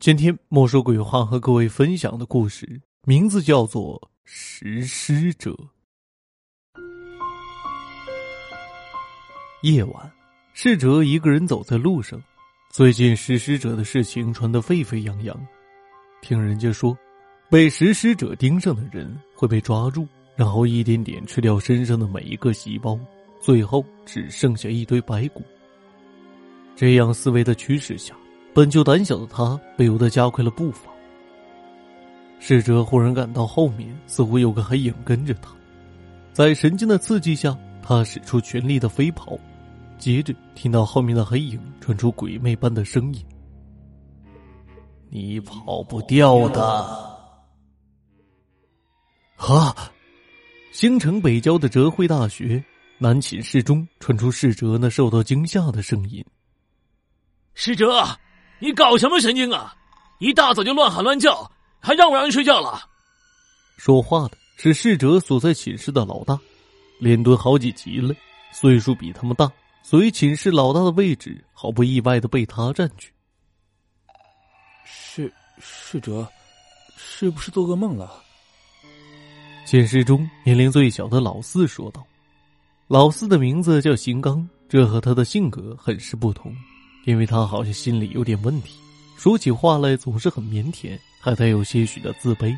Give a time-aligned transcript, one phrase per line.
[0.00, 5.50] 今天莫说鬼话和各位分享的故事名字叫做《食尸者》。
[9.62, 10.12] 夜晚，
[10.52, 12.22] 逝者一个人走在路上。
[12.70, 15.36] 最近食尸者的事情传得沸沸扬扬，
[16.22, 16.96] 听人家说，
[17.50, 20.06] 被食尸者盯上的人会被抓住，
[20.36, 22.96] 然后一点点吃掉身上的每一个细胞，
[23.40, 25.42] 最后只剩下一堆白骨。
[26.76, 28.14] 这样思维的驱使下。
[28.58, 30.90] 本就胆小的他不由得加快了步伐。
[32.40, 35.52] 侍者忽然感到后面似乎有个黑影跟着他，
[36.32, 39.38] 在神经的刺激下，他使出全力的飞跑，
[39.96, 43.24] 接着听到后面的黑影传出鬼魅般的声音
[45.08, 46.60] ：“你跑不掉的！”
[49.38, 49.72] 啊！
[50.72, 52.60] 星城北郊的哲汇大学
[52.98, 56.24] 南寝室中传出侍者那受到惊吓的声音
[57.54, 58.04] ：“侍者。”
[58.60, 59.74] 你搞什么神经啊！
[60.18, 62.80] 一大早就乱喊乱叫，还让不让人睡觉了？
[63.76, 66.36] 说话的是逝者所在寝室的老大，
[66.98, 68.12] 连蹲好几级了，
[68.50, 69.48] 岁数比他们大，
[69.82, 73.12] 所以寝室老大的位置毫不意外的被他占据。
[74.84, 76.26] 是逝者，
[76.96, 78.24] 是不是做噩梦了？
[79.64, 82.04] 寝室中年龄最小的老四说道
[82.88, 86.52] ：“老四的名字叫邢刚，这和他的性格很是不同。”
[87.08, 88.74] 因为他好像心里有点问题，
[89.16, 92.54] 说起话来总是很腼腆，还带有些许的自卑，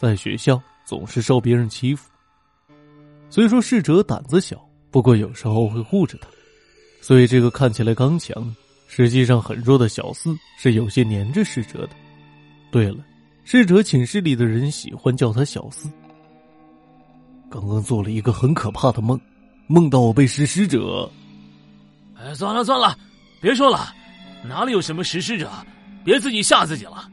[0.00, 2.10] 在学校总是受别人欺负。
[3.30, 6.26] 虽说逝者胆子小，不过有时候会护着他，
[7.00, 8.52] 所以这个看起来刚强，
[8.88, 11.90] 实际上很弱的小四是有些黏着逝者的。
[12.72, 12.96] 对了，
[13.44, 15.88] 逝者寝室里的人喜欢叫他小四。
[17.48, 19.20] 刚刚做了一个很可怕的梦，
[19.68, 21.08] 梦到我被食尸者……
[22.16, 22.98] 哎，算了算了。
[23.40, 23.94] 别说了，
[24.42, 25.50] 哪里有什么实施者？
[26.04, 27.10] 别自己吓自己了。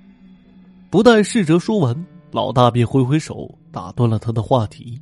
[0.90, 5.00] 不待侍者说完，老大便挥挥手打断了他的话题。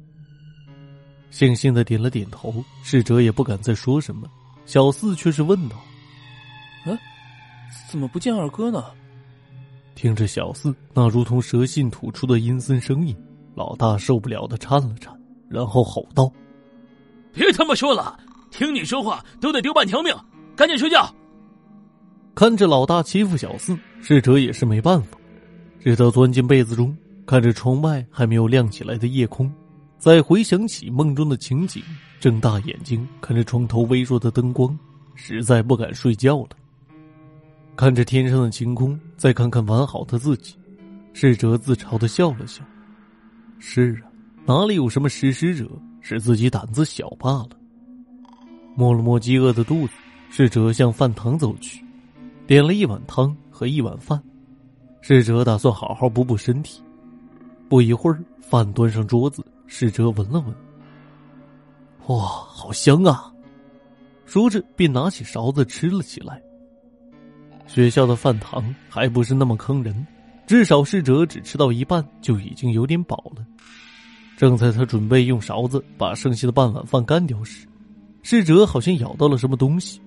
[1.31, 4.27] 悻悻的点了点头，侍者也不敢再说什么。
[4.65, 5.75] 小四却是问道
[6.85, 6.97] ：“嗯，
[7.89, 8.85] 怎么不见二哥呢？”
[9.95, 13.15] 听着小四那如同蛇信吐出的阴森声音，
[13.55, 15.13] 老大受不了的颤了颤，
[15.49, 16.31] 然后吼道
[17.33, 18.19] ：“别他妈说了，
[18.49, 20.15] 听你说话都得丢半条命。”
[20.55, 21.13] 赶紧睡觉。
[22.35, 25.17] 看着老大欺负小四，侍者也是没办法，
[25.79, 29.51] 只得钻进被子中，看着窗外还没有亮起来的夜空，
[29.97, 31.81] 再回想起梦中的情景，
[32.19, 34.77] 睁大眼睛看着床头微弱的灯光，
[35.13, 36.49] 实在不敢睡觉了。
[37.75, 40.55] 看着天上的晴空，再看看完好的自己，
[41.13, 42.63] 侍者自嘲的笑了笑。
[43.59, 44.09] 是啊，
[44.45, 45.69] 哪里有什么食尸者，
[46.01, 47.49] 是自己胆子小罢了。
[48.75, 49.93] 摸了摸饥饿的肚子。
[50.35, 51.85] 侍者向饭堂走去，
[52.47, 54.19] 点了一碗汤和一碗饭。
[54.99, 56.81] 侍者打算好好补补身体。
[57.69, 60.55] 不一会儿，饭端上桌子，侍者闻了闻，
[62.07, 63.31] 哇，好香啊！
[64.25, 66.41] 说着便拿起勺子吃了起来。
[67.67, 69.95] 学校的饭堂还不是那么坑人，
[70.47, 73.45] 至少侍者只吃到一半就已经有点饱了。
[74.35, 77.67] 正在他准备用勺子把剩下的半碗饭干掉时，
[78.23, 80.01] 侍者好像咬到了什么东西。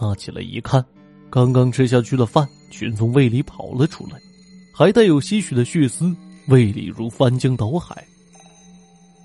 [0.00, 0.84] 拿起来一看，
[1.28, 4.18] 刚刚吃下去的饭全从胃里跑了出来，
[4.72, 6.14] 还带有些许的血丝，
[6.48, 8.02] 胃里如翻江倒海。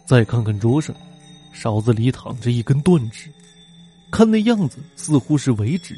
[0.05, 0.93] 再看看桌上，
[1.53, 3.29] 勺子里躺着一根断指，
[4.11, 5.95] 看那样子似乎是尾指。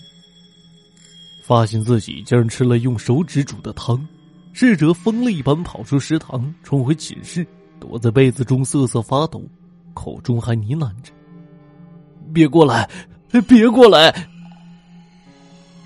[1.43, 4.05] 发现自己竟然吃了用手指煮的汤，
[4.53, 7.45] 侍者疯了一般跑出食堂，冲回寝室，
[7.79, 9.41] 躲在被子中瑟瑟发抖，
[9.93, 11.11] 口中还呢喃着
[12.33, 12.89] ：“别过来，
[13.47, 14.13] 别过来。”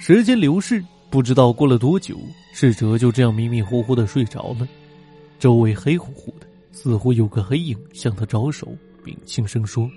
[0.04, 2.20] 时间流逝，不知道过了多久，
[2.56, 4.68] 侍者就这样迷迷糊糊的睡着了。
[5.38, 9.88] 周围黑乎乎的，似乎有个黑影向他招手，并轻声说：“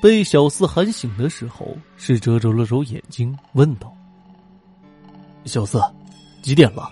[0.02, 3.96] 被小四喊醒的时候，侍者揉了揉眼睛，问道
[5.46, 5.80] ：“小四，
[6.42, 6.92] 几点了？”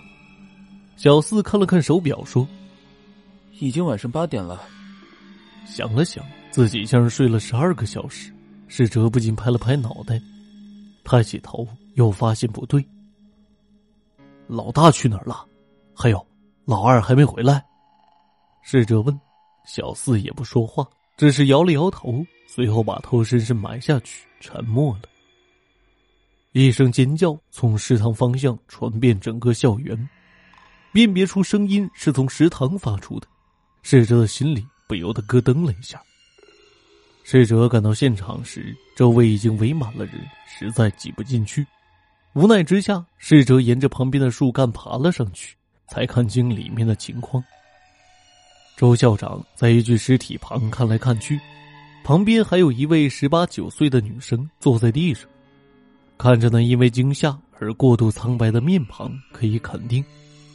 [0.96, 2.46] 小四看了看手表，说
[3.58, 4.62] ：“已经晚上八点了。”
[5.66, 6.24] 想了想。
[6.58, 8.34] 自己像是睡了十二个小时，
[8.66, 10.20] 侍者不禁拍了拍脑袋，
[11.04, 11.64] 抬起头
[11.94, 12.84] 又发现不对。
[14.48, 15.46] 老大去哪儿了？
[15.94, 16.26] 还有，
[16.64, 17.64] 老二还没回来。
[18.60, 19.16] 侍者问，
[19.66, 20.84] 小四也不说话，
[21.16, 25.02] 只是摇了摇头，随后把头深深埋下去，沉默了。
[26.50, 29.96] 一声尖叫从食堂方向传遍整个校园，
[30.90, 33.28] 辨别出声音是从食堂发出的，
[33.84, 36.02] 侍者的心里不由得咯噔了一下。
[37.30, 40.14] 侍者赶到现场时，周围已经围满了人，
[40.46, 41.66] 实在挤不进去。
[42.32, 45.54] 无奈之下，侍者沿着旁边的树干爬了上去，
[45.88, 47.44] 才看清里面的情况。
[48.78, 51.38] 周校长在一具尸体旁看来看去，
[52.02, 55.28] 旁边还有一位十八九岁的女生坐在地上，
[56.16, 60.02] 看着那因为惊吓而过度苍白的面庞，可以肯定，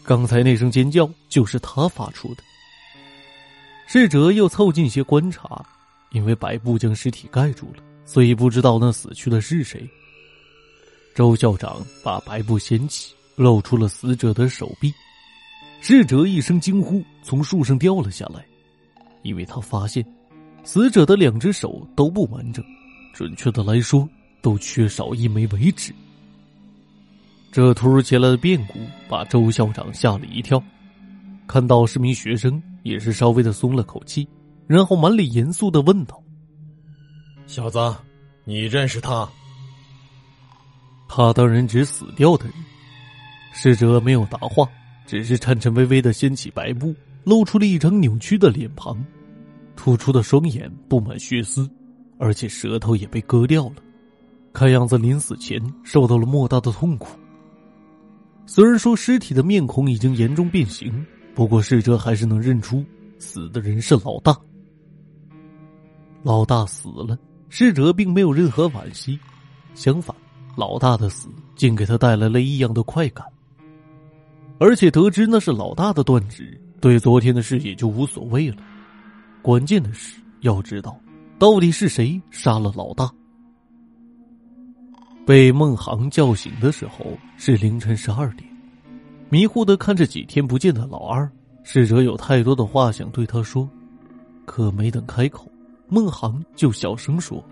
[0.02, 2.42] 刚才那声尖叫就是她发出的。
[3.86, 5.64] 侍者又凑近些观察，
[6.14, 9.86] 因为白布将尸体盖住了，所以不知道那死去的是谁。
[11.14, 14.94] 周校长把白布掀起，露出了死者的手臂。
[15.82, 18.46] 侍者一声惊呼，从树上掉了下来，
[19.22, 20.06] 因为他发现
[20.64, 22.64] 死者的两只手都不完整，
[23.14, 24.08] 准确的来说，
[24.42, 25.94] 都缺少一枚尾指。
[27.52, 30.64] 这突如其来的变故把周校长吓了一跳，
[31.48, 34.28] 看到是名学生，也是稍微的松了口气，
[34.68, 36.22] 然后满脸严肃的问道
[37.48, 37.80] ：“小子，
[38.46, 39.28] 你认识他？”
[41.08, 42.54] 他当然指死掉的人。
[43.54, 44.68] 侍者没有答话。
[45.06, 46.96] 只是颤颤巍巍的掀起白布，
[47.26, 48.98] 露出了一张扭曲的脸庞，
[49.76, 51.70] 突出的双眼布满血丝，
[52.18, 53.76] 而且舌头也被割掉了，
[54.54, 57.20] 看样子临死前受到了莫大的痛苦。
[58.46, 61.06] 虽然说尸体的面孔已经严重变形，
[61.36, 62.84] 不过逝者还是能认出
[63.20, 64.34] 死的人是老大。
[66.24, 67.18] 老大死了，
[67.50, 69.20] 逝者并没有任何惋惜，
[69.76, 70.16] 相反，
[70.56, 73.26] 老大的死竟给他带来了异样的快感。
[74.58, 78.58] 而且得知那是老大的断指，对昨天的事也就无所谓了。
[79.42, 80.98] 关键的是要知道，
[81.38, 83.12] 到底是谁杀了老大。
[85.26, 87.06] 被孟航叫醒的时候
[87.38, 88.50] 是凌晨十二点，
[89.30, 91.30] 迷糊的看着几天不见的老二，
[91.64, 93.70] 逝者有太多的话想对他说，
[94.46, 95.50] 可没等开口，
[95.88, 97.44] 孟航就小声说：“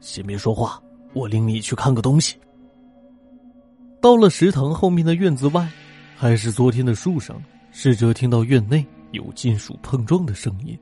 [0.00, 0.82] 先别说话，
[1.12, 2.36] 我领你去看个东西。”
[4.00, 5.70] 到了食堂后面的院子外，
[6.16, 7.40] 还是昨天的树上，
[7.70, 10.78] 侍者听到院内有金属碰撞的声音，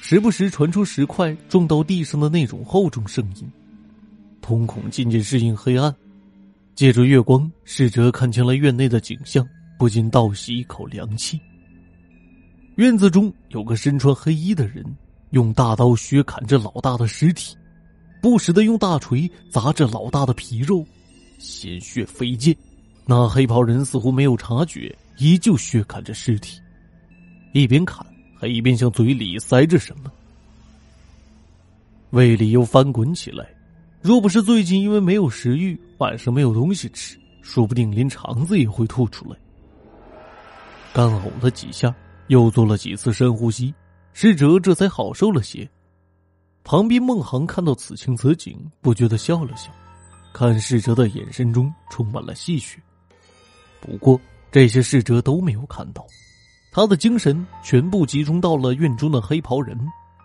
[0.00, 3.46] 时不时传出石块撞到地上的那种厚重声音。
[4.40, 5.94] 瞳孔渐渐适应黑暗，
[6.74, 9.46] 借着月光，侍者看清了院内的景象，
[9.78, 11.38] 不禁倒吸一口凉气。
[12.76, 14.84] 院子中有个身穿黑衣的人，
[15.30, 17.56] 用大刀削砍着老大的尸体，
[18.20, 20.84] 不时的用大锤砸着老大的皮肉。
[21.38, 22.56] 鲜血飞溅，
[23.04, 26.58] 那黑袍人似乎没有察觉，依旧削砍着尸体，
[27.52, 28.04] 一边砍
[28.38, 30.10] 还一边向嘴里塞着什么，
[32.10, 33.46] 胃里又翻滚起来。
[34.00, 39.36] 若不是最近因为没有食欲，晚上没有东西吃，说不定连肠子也会吐出来。
[40.94, 41.94] 干呕了几下，
[42.28, 43.74] 又做了几次深呼吸，
[44.18, 45.68] 侍者这才好受了些。
[46.64, 49.70] 旁边孟航看到此情此景，不觉得笑了笑。
[50.32, 52.78] 看侍者的眼神中充满了戏谑，
[53.78, 54.18] 不过
[54.50, 56.06] 这些侍者都没有看到，
[56.72, 59.78] 他的精神全部集中到了院中的黑袍人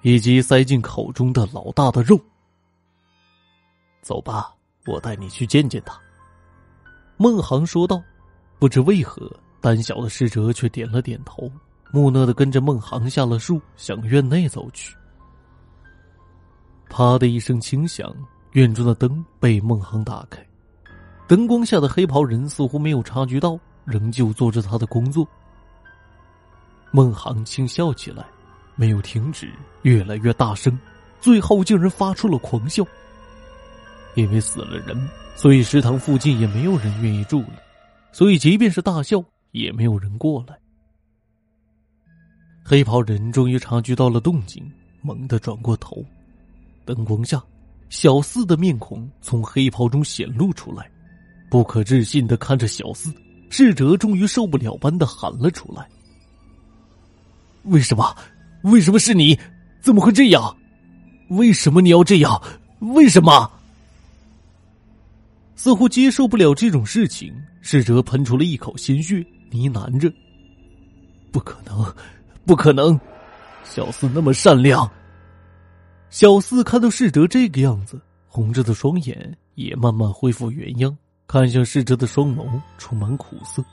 [0.04, 2.18] 以及塞进口中的老大的肉。
[4.02, 4.56] 走吧，
[4.86, 6.00] 我带你去见见他。”
[7.20, 8.02] 孟航说道。
[8.58, 9.30] 不知为何，
[9.60, 11.52] 胆小的侍者却点了点头，
[11.92, 14.96] 木讷的跟着孟航下了树，向院内走去。
[16.90, 18.14] 啪的一声轻响。
[18.54, 20.46] 院中的灯被孟航打开，
[21.26, 25.26] 灯光下的黑袍人似乎没有察觉到，仍旧做着他的工作。
[26.92, 28.26] 孟航轻笑起来，
[28.76, 29.50] 没有停止，
[29.84, 30.78] 越来越大声，
[31.22, 32.86] 最后竟然发出了狂笑。
[34.16, 37.54] 因为死了人，所以食堂附近也没有人愿意住了，
[38.12, 40.60] 所以即便是大笑，也没有人过来。
[42.64, 44.64] 黑袍人终于察觉到了动静，
[45.02, 46.06] 猛地转过头，
[46.86, 47.42] 灯光下。
[47.90, 50.90] 小四的面孔从黑袍中显露出来，
[51.50, 53.14] 不可置信的看着小四，
[53.50, 55.86] 侍者终于受不了般的喊了出来
[57.64, 58.16] ：“为什么？
[58.62, 59.38] 为什么是你？
[59.82, 60.56] 怎么会这样？
[61.32, 62.42] 为什么你要这样？
[62.80, 63.52] 为什么？”
[65.58, 69.18] 似乎接受不了这种事情，侍者喷出了一口鲜血，
[69.52, 70.10] 呢喃着
[71.30, 71.94] ：“不可能，
[72.46, 73.00] 不可能！
[73.64, 74.90] 小四那么善良。”
[76.10, 83.64] 小四看到世哲这个样子，红着的双眼也慢慢恢复原样，看向世哲的双眸充满苦涩。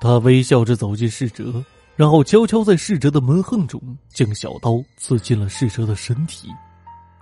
[0.00, 1.64] 他微笑着走进世哲，
[1.96, 6.48] 然后悄悄在世哲的门横中将小刀刺进了世哲的身体，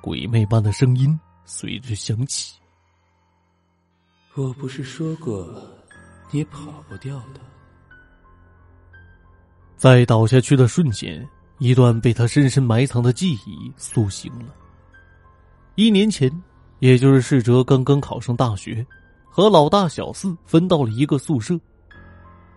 [0.03, 2.55] 鬼魅般的声音随之响起
[4.37, 5.49] ：“我不是说过，
[6.31, 7.41] 你跑不掉的。”
[9.77, 11.27] 在倒下去的瞬间。
[11.59, 14.55] 一段被他深深埋藏的记忆苏醒了。
[15.75, 16.31] 一年前，
[16.81, 18.87] 也就是世哲刚刚考上大学，
[19.25, 21.59] 和老大小四分到了一个宿舍。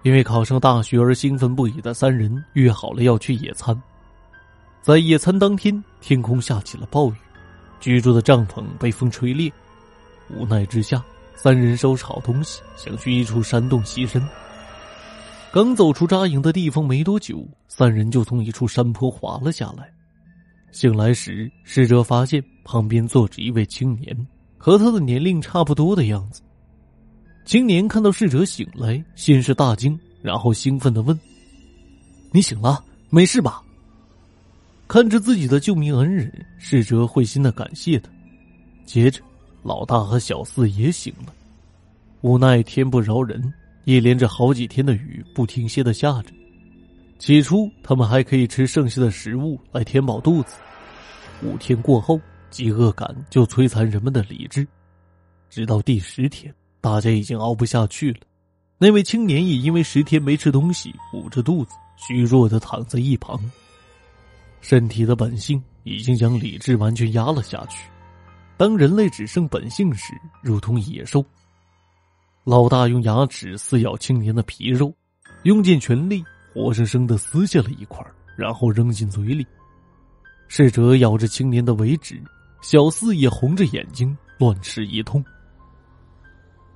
[0.04, 3.82] 因为考上大学而兴奋不已的三人约好了要去野餐。
[4.82, 7.16] 在野餐当天，天空下起了暴雨，
[7.80, 9.50] 居住的帐篷被风吹裂。
[10.30, 11.02] 无奈之下，
[11.36, 14.22] 三人收拾好东西，想去一处山洞栖身。
[15.51, 19.91] 刚走出扎营的地方没多久，三人就从一处山坡滑了下来。
[20.72, 24.15] 醒来时，侍者发现旁边坐着一位青年，
[24.60, 26.44] 和他的年龄差不多的样子。
[27.46, 31.20] 青年看到侍者醒来，先是大惊，然后兴奋的问
[32.32, 33.63] ：“你醒了，没事吧？”
[34.88, 38.12] 看着自己的救命恩人，侍者会心的感谢他。
[38.86, 39.20] 接着，
[39.63, 41.34] 老大和小四也醒了。
[42.22, 43.51] 无奈天不饶人，
[43.89, 46.31] 一连着好几天的雨不停歇的下着。
[47.17, 50.58] 起初，他们还可以吃剩下的食物来填饱肚子。
[51.41, 54.67] 五天过后，饥饿感就摧残人们的理智，
[55.50, 56.53] 直到第十天。
[56.79, 58.19] 大家已经熬不下去了，
[58.77, 63.41] 那位青年也因为十天没吃东西，捂着肚子，虚弱的躺在一旁。
[64.62, 67.89] 身体的本性已经将理智完全压了下去。
[68.55, 71.25] 当人类只剩本性时，如同野兽。
[72.50, 74.91] 老大用牙齿撕咬青年的皮肉，
[75.44, 78.03] 用尽全力，活生生的撕下了一块，
[78.36, 79.46] 然后扔进嘴里。
[80.48, 82.20] 侍者咬着青年的尾指，
[82.63, 85.24] 小四也红着眼睛乱吃一通。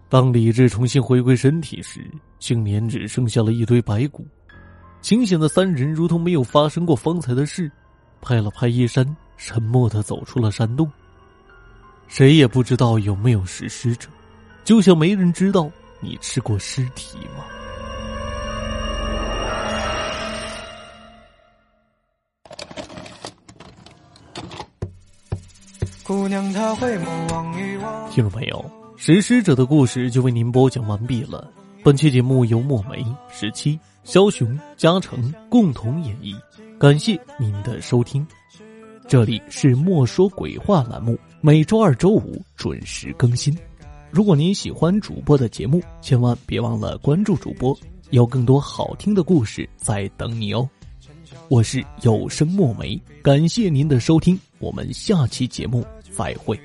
[0.10, 2.06] 当理智重新回归身体时，
[2.38, 4.28] 青年只剩下了一堆白骨。
[5.02, 7.72] 清醒的三人如同没有发生过方才的事，
[8.22, 9.04] 拍了拍衣衫，
[9.38, 10.88] 沉默的走出了山洞。
[12.08, 14.08] 谁也不知道有没有实施者，
[14.64, 17.44] 就像没人知道你吃过尸体吗？
[26.04, 28.10] 姑娘她会莫忘于我。
[28.10, 28.66] 听众朋友。
[28.96, 31.52] 实施者的故事就为您播讲完毕了。
[31.84, 36.34] 本期节目由墨梅、十七、枭雄、嘉诚共同演绎，
[36.80, 38.26] 感谢您的收听。
[39.06, 43.54] 这里是莫说鬼话栏目，每周二、周五准时更新。
[44.14, 47.76] 如果您喜欢主播的节目，千万别忘了关注主播，
[48.12, 50.70] 有更多好听的故事在等你哦。
[51.50, 55.84] 我是有声墨梅，感谢您的收听，我们下期节目
[56.16, 56.56] 再会。